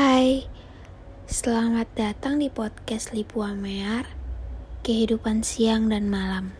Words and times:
Hai, 0.00 0.48
selamat 1.28 1.92
datang 1.92 2.40
di 2.40 2.48
podcast 2.48 3.12
Lipu 3.12 3.44
Amear, 3.44 4.08
Kehidupan 4.80 5.44
Siang 5.44 5.92
dan 5.92 6.08
Malam. 6.08 6.56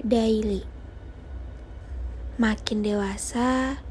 Daily 0.00 0.64
Makin 2.40 2.80
dewasa, 2.80 3.84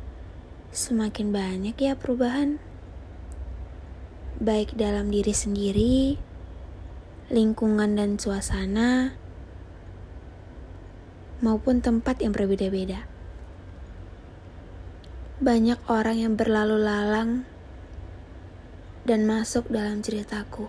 semakin 0.73 1.29
banyak 1.29 1.77
ya 1.77 1.93
perubahan. 1.93 2.57
Baik 4.41 4.73
dalam 4.73 5.13
diri 5.13 5.37
sendiri, 5.37 6.17
lingkungan 7.29 7.93
dan 7.93 8.17
suasana, 8.17 9.13
maupun 11.45 11.77
tempat 11.77 12.25
yang 12.25 12.33
berbeda-beda. 12.33 13.05
Banyak 15.37 15.85
orang 15.85 16.17
yang 16.17 16.33
berlalu 16.33 16.81
lalang 16.81 17.45
dan 19.05 19.29
masuk 19.29 19.69
dalam 19.69 20.01
ceritaku. 20.01 20.65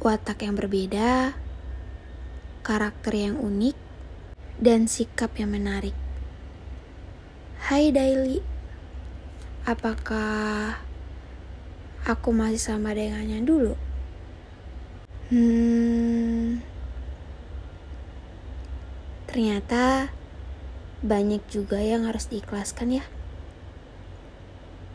Watak 0.00 0.40
yang 0.40 0.56
berbeda, 0.56 1.36
karakter 2.64 3.12
yang 3.12 3.36
unik, 3.36 3.76
dan 4.56 4.88
sikap 4.88 5.36
yang 5.36 5.52
menarik. 5.52 5.92
Hai 7.68 7.92
Daily, 7.92 8.40
apakah 9.68 10.80
aku 12.08 12.32
masih 12.32 12.72
sama 12.72 12.96
dengannya 12.96 13.44
dulu? 13.44 13.76
Hmm, 15.28 16.64
ternyata 19.28 20.08
banyak 21.02 21.42
juga 21.50 21.82
yang 21.82 22.06
harus 22.06 22.30
diikhlaskan 22.30 23.02
ya. 23.02 23.04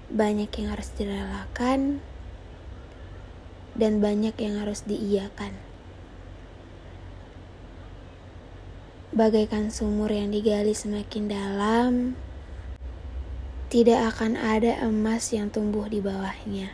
Banyak 0.07 0.47
yang 0.55 0.71
harus 0.71 0.87
direlakan 0.95 1.99
dan 3.75 3.99
banyak 3.99 4.31
yang 4.39 4.63
harus 4.63 4.87
diiyakan. 4.87 5.51
Bagaikan 9.11 9.67
sumur 9.67 10.07
yang 10.07 10.31
digali 10.31 10.71
semakin 10.71 11.27
dalam, 11.27 11.93
tidak 13.67 14.15
akan 14.15 14.39
ada 14.39 14.79
emas 14.87 15.35
yang 15.35 15.51
tumbuh 15.51 15.91
di 15.91 15.99
bawahnya, 15.99 16.71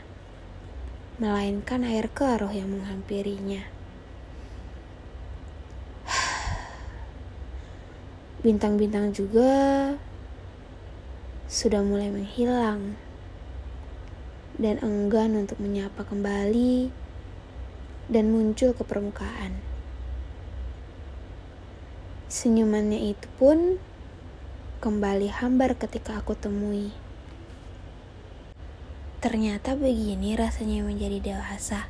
melainkan 1.18 1.82
air 1.82 2.06
keruh 2.14 2.54
yang 2.54 2.70
menghampirinya. 2.70 3.73
Bintang-bintang 8.44 9.16
juga 9.16 9.96
sudah 11.48 11.80
mulai 11.80 12.12
menghilang 12.12 13.00
dan 14.60 14.84
enggan 14.84 15.40
untuk 15.40 15.64
menyapa 15.64 16.04
kembali 16.04 16.92
dan 18.12 18.36
muncul 18.36 18.76
ke 18.76 18.84
permukaan. 18.84 19.64
Senyumannya 22.28 23.16
itu 23.16 23.32
pun 23.40 23.80
kembali 24.84 25.32
hambar 25.40 25.80
ketika 25.80 26.20
aku 26.20 26.36
temui. 26.36 26.92
Ternyata 29.24 29.80
begini 29.80 30.36
rasanya 30.36 30.84
menjadi 30.84 31.32
dewasa. 31.32 31.88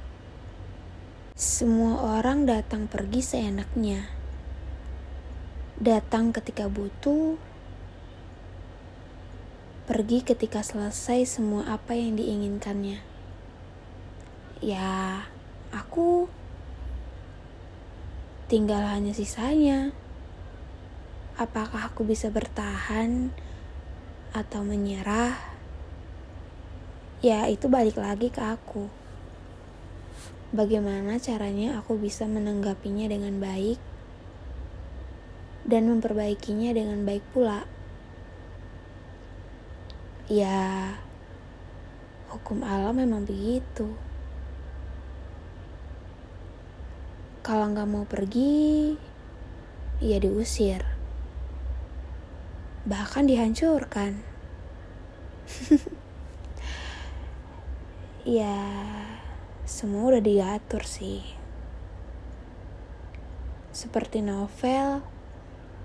Semua 1.33 2.21
orang 2.21 2.45
datang 2.45 2.85
pergi 2.85 3.25
seenaknya 3.25 4.21
datang 5.81 6.29
ketika 6.29 6.69
butuh, 6.69 7.37
pergi 9.89 10.21
ketika 10.21 10.61
selesai 10.61 11.25
semua 11.39 11.65
apa 11.69 11.97
yang 11.97 12.13
diinginkannya. 12.13 13.01
Ya, 14.63 15.27
aku 15.73 16.29
tinggal 18.47 18.85
hanya 18.85 19.11
sisanya. 19.11 19.91
Apakah 21.33 21.89
aku 21.89 22.05
bisa 22.05 22.29
bertahan 22.29 23.33
atau 24.31 24.61
menyerah? 24.61 25.35
Ya, 27.25 27.49
itu 27.49 27.65
balik 27.65 27.97
lagi 27.97 28.29
ke 28.29 28.39
aku. 28.39 28.87
Bagaimana 30.53 31.17
caranya 31.17 31.81
aku 31.81 31.97
bisa 31.97 32.29
menanggapinya 32.29 33.09
dengan 33.09 33.41
baik? 33.41 33.92
Dan 35.73 35.89
memperbaikinya 35.89 36.69
dengan 36.69 37.01
baik 37.01 37.25
pula. 37.33 37.65
Ya, 40.29 40.93
hukum 42.29 42.61
alam 42.61 43.01
memang 43.01 43.25
begitu. 43.25 43.89
Kalau 47.41 47.73
nggak 47.73 47.89
mau 47.89 48.05
pergi, 48.05 48.93
ya 49.97 50.21
diusir. 50.21 50.85
Bahkan 52.85 53.25
dihancurkan. 53.25 54.21
ya, 58.37 58.61
semua 59.65 60.13
udah 60.13 60.21
diatur 60.21 60.85
sih. 60.85 61.25
Seperti 63.73 64.21
novel, 64.21 65.12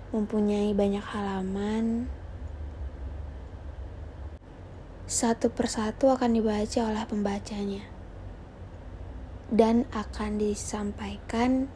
mempunyai 0.09 0.73
banyak 0.73 1.05
halaman. 1.05 2.09
Satu 5.09 5.49
persatu 5.53 6.13
akan 6.13 6.37
dibaca 6.37 6.81
oleh 6.85 7.05
pembacanya 7.09 7.85
dan 9.49 9.89
akan 9.97 10.37
disampaikan 10.37 11.73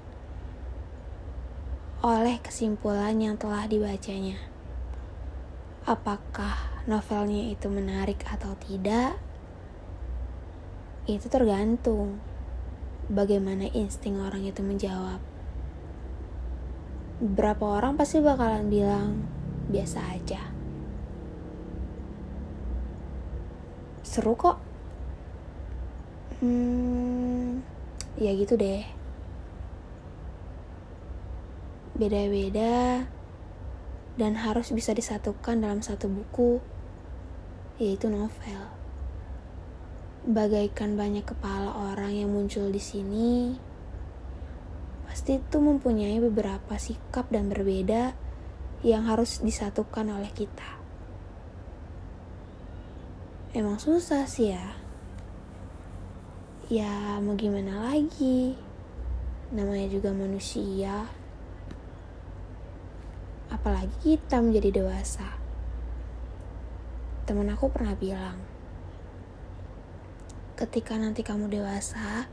oleh 2.04 2.36
kesimpulan 2.44 3.16
yang 3.16 3.40
telah 3.40 3.64
dibacanya. 3.64 4.36
Apakah 5.88 6.84
novelnya 6.84 7.52
itu 7.52 7.72
menarik 7.72 8.20
atau 8.28 8.52
tidak? 8.60 9.16
Itu 11.08 11.26
tergantung 11.32 12.20
bagaimana 13.08 13.66
insting 13.72 14.20
orang 14.20 14.46
itu 14.46 14.60
menjawab 14.62 15.31
beberapa 17.22 17.78
orang 17.78 17.94
pasti 17.94 18.18
bakalan 18.18 18.66
bilang 18.66 19.22
biasa 19.70 20.02
aja. 20.10 20.42
Seru 24.02 24.34
kok. 24.34 24.58
Hmm, 26.42 27.62
ya 28.18 28.34
gitu 28.34 28.58
deh. 28.58 28.82
Beda-beda 31.94 33.06
dan 34.18 34.32
harus 34.42 34.74
bisa 34.74 34.90
disatukan 34.90 35.62
dalam 35.62 35.78
satu 35.78 36.10
buku, 36.10 36.58
yaitu 37.78 38.10
novel. 38.10 38.66
Bagaikan 40.26 40.98
banyak 40.98 41.22
kepala 41.22 41.94
orang 41.94 42.10
yang 42.10 42.34
muncul 42.34 42.66
di 42.74 42.82
sini, 42.82 43.54
pasti 45.12 45.36
itu 45.36 45.60
mempunyai 45.60 46.16
beberapa 46.24 46.80
sikap 46.80 47.28
dan 47.28 47.52
berbeda 47.52 48.16
yang 48.80 49.04
harus 49.04 49.44
disatukan 49.44 50.08
oleh 50.08 50.32
kita. 50.32 50.80
Emang 53.52 53.76
susah 53.76 54.24
sih 54.24 54.56
ya. 54.56 54.72
Ya 56.72 57.20
mau 57.20 57.36
gimana 57.36 57.92
lagi. 57.92 58.56
Namanya 59.52 59.92
juga 59.92 60.16
manusia. 60.16 61.04
Apalagi 63.52 64.16
kita 64.16 64.40
menjadi 64.40 64.80
dewasa. 64.80 65.28
Temen 67.28 67.52
aku 67.52 67.68
pernah 67.68 67.92
bilang, 67.92 68.40
ketika 70.56 70.96
nanti 70.96 71.20
kamu 71.20 71.52
dewasa, 71.52 72.32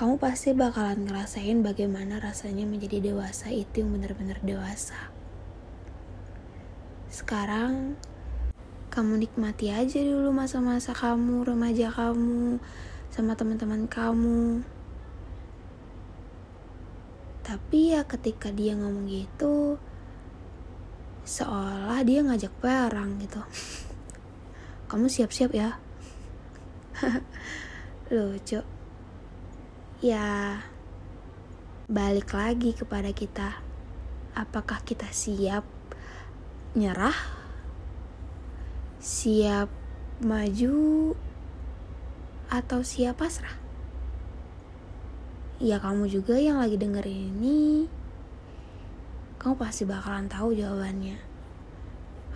kamu 0.00 0.16
pasti 0.16 0.56
bakalan 0.56 1.04
ngerasain 1.04 1.60
bagaimana 1.60 2.24
rasanya 2.24 2.64
menjadi 2.64 3.12
dewasa 3.12 3.52
itu 3.52 3.84
yang 3.84 3.92
benar-benar 3.92 4.40
dewasa. 4.40 4.96
Sekarang, 7.12 8.00
kamu 8.88 9.28
nikmati 9.28 9.68
aja 9.68 10.00
dulu 10.00 10.32
masa-masa 10.32 10.96
kamu, 10.96 11.44
remaja 11.44 11.92
kamu, 11.92 12.56
sama 13.12 13.36
teman-teman 13.36 13.84
kamu. 13.92 14.64
Tapi 17.44 17.92
ya 17.92 18.00
ketika 18.08 18.48
dia 18.48 18.80
ngomong 18.80 19.04
gitu, 19.04 19.76
seolah 21.28 22.00
dia 22.08 22.24
ngajak 22.24 22.56
perang 22.56 23.20
gitu. 23.20 23.44
Kamu 24.88 25.12
siap-siap 25.12 25.52
ya. 25.52 25.76
Lucu 28.08 28.79
ya 30.00 30.56
balik 31.84 32.32
lagi 32.32 32.72
kepada 32.72 33.12
kita. 33.12 33.60
Apakah 34.32 34.80
kita 34.80 35.04
siap 35.12 35.68
nyerah? 36.72 37.16
Siap 38.96 39.68
maju 40.24 41.12
atau 42.48 42.80
siap 42.80 43.20
pasrah? 43.20 43.60
Ya 45.60 45.76
kamu 45.76 46.08
juga 46.08 46.40
yang 46.40 46.56
lagi 46.56 46.80
dengerin 46.80 47.36
ini, 47.36 47.84
kamu 49.36 49.60
pasti 49.60 49.84
bakalan 49.84 50.32
tahu 50.32 50.56
jawabannya. 50.56 51.20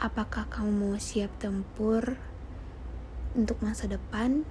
Apakah 0.05 0.44
kamu 0.52 0.72
mau 0.93 0.96
siap 1.00 1.32
tempur 1.40 2.20
untuk 3.32 3.56
masa 3.64 3.88
depan 3.88 4.44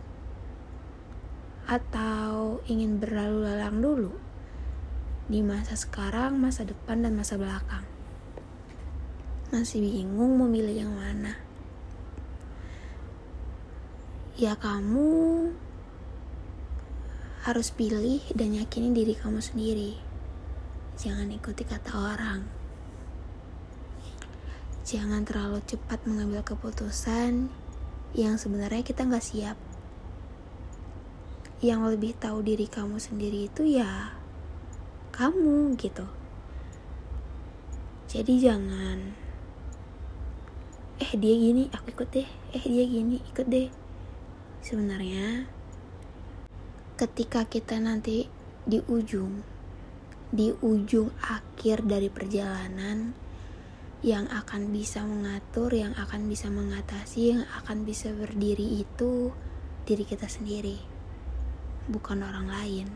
atau 1.65 2.59
ingin 2.67 2.99
berlalu 2.99 3.47
lalang 3.47 3.79
dulu 3.79 4.11
di 5.31 5.39
masa 5.39 5.79
sekarang, 5.79 6.35
masa 6.35 6.67
depan, 6.67 6.99
dan 6.99 7.15
masa 7.15 7.39
belakang. 7.39 7.87
Masih 9.53 9.79
bingung 9.79 10.35
mau 10.35 10.49
milih 10.49 10.75
yang 10.83 10.91
mana? 10.91 11.39
Ya 14.35 14.57
kamu 14.57 15.53
harus 17.45 17.69
pilih 17.69 18.23
dan 18.33 18.55
yakini 18.55 18.91
diri 18.91 19.13
kamu 19.15 19.39
sendiri. 19.39 19.99
Jangan 20.97 21.29
ikuti 21.31 21.63
kata 21.63 21.91
orang. 21.91 22.41
Jangan 24.83 25.23
terlalu 25.23 25.63
cepat 25.63 26.03
mengambil 26.03 26.43
keputusan 26.43 27.47
yang 28.13 28.35
sebenarnya 28.35 28.83
kita 28.83 29.07
nggak 29.07 29.23
siap. 29.23 29.72
Yang 31.63 31.95
lebih 31.95 32.11
tahu 32.19 32.43
diri 32.43 32.67
kamu 32.67 32.99
sendiri 32.99 33.47
itu 33.47 33.63
ya 33.63 34.11
kamu 35.15 35.79
gitu. 35.79 36.03
Jadi 38.11 38.43
jangan 38.43 39.15
eh 40.99 41.11
dia 41.15 41.33
gini 41.39 41.71
aku 41.71 41.95
ikut 41.95 42.09
deh. 42.11 42.27
Eh 42.51 42.63
dia 42.67 42.83
gini 42.83 43.23
ikut 43.31 43.47
deh. 43.47 43.71
Sebenarnya 44.59 45.47
ketika 46.99 47.47
kita 47.47 47.79
nanti 47.79 48.27
di 48.67 48.83
ujung 48.91 49.53
di 50.33 50.49
ujung 50.49 51.13
akhir 51.21 51.85
dari 51.85 52.09
perjalanan 52.09 53.13
yang 54.01 54.25
akan 54.33 54.73
bisa 54.73 55.05
mengatur, 55.05 55.69
yang 55.69 55.93
akan 55.93 56.25
bisa 56.25 56.49
mengatasi, 56.49 57.37
yang 57.37 57.45
akan 57.61 57.85
bisa 57.85 58.09
berdiri 58.11 58.81
itu 58.81 59.29
diri 59.85 60.03
kita 60.03 60.25
sendiri, 60.25 60.81
bukan 61.89 62.23
orang 62.23 62.47
lain. 62.47 62.87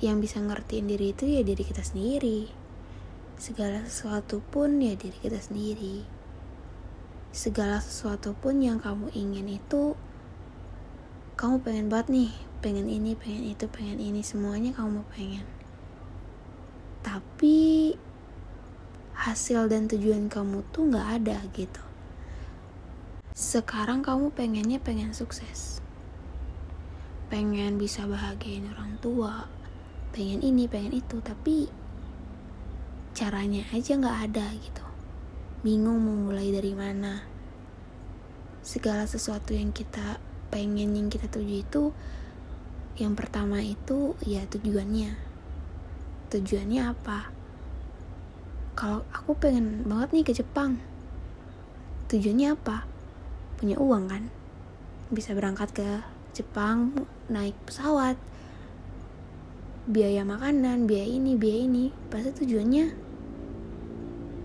Yang 0.00 0.16
bisa 0.24 0.38
ngertiin 0.40 0.86
diri 0.88 1.12
itu 1.12 1.24
ya 1.28 1.42
diri 1.44 1.62
kita 1.62 1.84
sendiri. 1.84 2.50
Segala 3.36 3.84
sesuatu 3.84 4.40
pun 4.40 4.80
ya 4.80 4.96
diri 4.96 5.16
kita 5.20 5.38
sendiri. 5.38 6.02
Segala 7.30 7.78
sesuatu 7.78 8.34
pun 8.34 8.58
yang 8.58 8.82
kamu 8.82 9.12
ingin 9.14 9.60
itu 9.60 9.94
kamu 11.40 11.64
pengen 11.64 11.86
banget 11.88 12.08
nih, 12.12 12.30
pengen 12.60 12.84
ini, 12.92 13.16
pengen 13.16 13.48
itu, 13.48 13.64
pengen 13.64 13.96
ini, 13.96 14.20
semuanya 14.20 14.76
kamu 14.76 15.00
pengen. 15.08 15.48
Tapi 17.00 17.96
hasil 19.16 19.72
dan 19.72 19.88
tujuan 19.88 20.28
kamu 20.28 20.60
tuh 20.68 20.92
nggak 20.92 21.08
ada 21.16 21.40
gitu. 21.56 21.80
Sekarang 23.32 24.04
kamu 24.04 24.36
pengennya 24.36 24.76
pengen 24.84 25.16
sukses, 25.16 25.79
pengen 27.30 27.78
bisa 27.78 28.04
bahagiain 28.04 28.66
orang 28.74 28.98
tua, 28.98 29.46
pengen 30.10 30.42
ini, 30.42 30.66
pengen 30.66 30.98
itu, 30.98 31.22
tapi 31.22 31.70
caranya 33.14 33.62
aja 33.70 33.96
nggak 33.96 34.18
ada 34.28 34.46
gitu. 34.58 34.84
Bingung 35.62 36.02
mau 36.02 36.16
mulai 36.28 36.50
dari 36.50 36.74
mana. 36.74 37.22
Segala 38.60 39.06
sesuatu 39.06 39.54
yang 39.54 39.70
kita 39.70 40.18
pengen 40.50 40.98
yang 40.98 41.06
kita 41.06 41.30
tuju 41.30 41.54
itu 41.62 41.94
yang 42.98 43.14
pertama 43.14 43.62
itu 43.62 44.18
ya 44.26 44.42
tujuannya 44.50 45.14
tujuannya 46.28 46.82
apa 46.90 47.30
kalau 48.74 49.06
aku 49.14 49.38
pengen 49.38 49.86
banget 49.86 50.10
nih 50.10 50.24
ke 50.26 50.32
Jepang 50.34 50.82
tujuannya 52.10 52.50
apa 52.50 52.84
punya 53.62 53.78
uang 53.78 54.04
kan 54.10 54.26
bisa 55.14 55.32
berangkat 55.38 55.70
ke 55.70 55.88
Jepang 56.34 57.06
naik 57.30 57.54
pesawat. 57.62 58.18
Biaya 59.86 60.26
makanan 60.26 60.90
biaya 60.90 61.06
ini 61.06 61.38
biaya 61.38 61.62
ini. 61.70 61.94
Pasti 62.10 62.34
tujuannya 62.42 62.90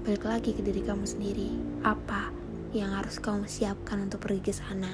balik 0.05 0.21
lagi 0.21 0.53
ke 0.53 0.61
diri 0.61 0.85
kamu 0.85 1.03
sendiri. 1.09 1.49
Apa 1.81 2.29
yang 2.77 2.93
harus 2.93 3.17
kamu 3.17 3.49
siapkan 3.49 4.05
untuk 4.05 4.21
pergi 4.21 4.41
ke 4.45 4.53
sana? 4.53 4.93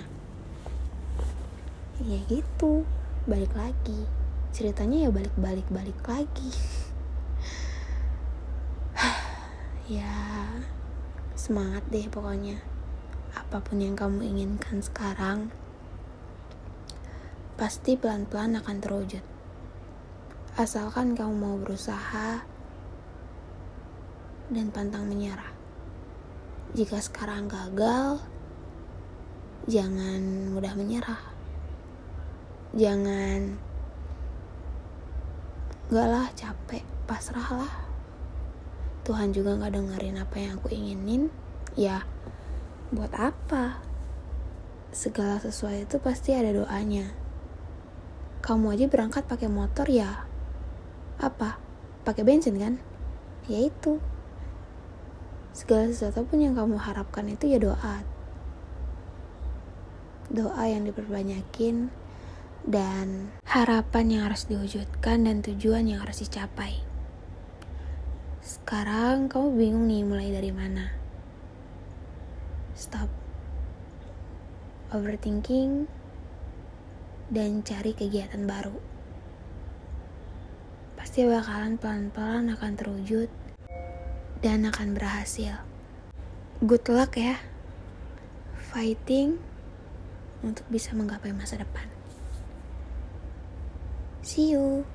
Ya 2.07 2.23
gitu 2.31 2.87
balik 3.27 3.51
lagi. 3.53 4.07
Ceritanya 4.55 5.05
ya 5.05 5.09
balik 5.11 5.35
balik 5.35 5.67
balik 5.67 5.99
lagi. 6.07 6.51
Ya 9.91 10.47
semangat 11.35 11.83
deh 11.91 12.07
pokoknya. 12.07 12.63
Apa 13.35 13.59
pun 13.59 13.83
yang 13.83 13.99
kamu 13.99 14.23
inginkan 14.23 14.79
sekarang 14.79 15.51
pasti 17.61 17.93
pelan-pelan 17.93 18.57
akan 18.57 18.81
terwujud. 18.81 19.21
Asalkan 20.57 21.13
kamu 21.13 21.37
mau 21.37 21.55
berusaha 21.61 22.41
dan 24.49 24.73
pantang 24.73 25.05
menyerah. 25.05 25.53
Jika 26.73 26.97
sekarang 26.97 27.45
gagal 27.45 28.17
jangan 29.69 30.49
mudah 30.57 30.73
menyerah. 30.73 31.21
Jangan 32.73 33.61
enggak 35.93 36.07
lah 36.09 36.27
capek 36.33 36.81
pasrahlah. 37.05 37.93
Tuhan 39.05 39.37
juga 39.37 39.61
gak 39.61 39.77
dengerin 39.77 40.17
apa 40.17 40.35
yang 40.41 40.57
aku 40.57 40.73
inginin, 40.73 41.29
ya 41.77 42.01
buat 42.89 43.13
apa? 43.13 43.85
Segala 44.89 45.37
sesuatu 45.37 45.77
itu 45.77 45.97
pasti 46.01 46.33
ada 46.33 46.49
doanya. 46.49 47.20
Kamu 48.41 48.73
aja 48.73 48.89
berangkat 48.89 49.29
pakai 49.29 49.45
motor 49.45 49.85
ya, 49.85 50.25
apa? 51.21 51.61
Pakai 52.01 52.25
bensin 52.25 52.57
kan? 52.57 52.81
Ya 53.45 53.61
itu. 53.69 54.01
Segala 55.53 55.93
sesuatu 55.93 56.25
pun 56.25 56.41
yang 56.41 56.57
kamu 56.57 56.81
harapkan 56.81 57.29
itu 57.29 57.45
ya 57.45 57.61
doa. 57.61 58.01
Doa 60.33 60.63
yang 60.65 60.89
diperbanyakin 60.89 61.93
dan 62.65 63.29
harapan 63.45 64.05
yang 64.09 64.21
harus 64.25 64.49
diwujudkan 64.49 65.25
dan 65.29 65.45
tujuan 65.45 65.85
yang 65.85 66.01
harus 66.01 66.25
dicapai. 66.25 66.81
Sekarang 68.41 69.29
kamu 69.29 69.47
bingung 69.53 69.85
nih 69.85 70.01
mulai 70.01 70.33
dari 70.33 70.49
mana. 70.49 70.89
Stop. 72.73 73.09
Overthinking 74.89 76.00
dan 77.31 77.63
cari 77.63 77.95
kegiatan 77.95 78.43
baru. 78.43 78.75
Pasti 80.99 81.23
bakalan 81.23 81.79
pelan-pelan 81.79 82.51
akan 82.51 82.71
terwujud 82.75 83.31
dan 84.43 84.67
akan 84.67 84.91
berhasil. 84.91 85.63
Good 86.61 86.91
luck 86.91 87.15
ya. 87.17 87.39
Fighting 88.69 89.39
untuk 90.43 90.67
bisa 90.67 90.93
menggapai 90.93 91.31
masa 91.31 91.57
depan. 91.57 91.87
See 94.21 94.53
you. 94.53 94.85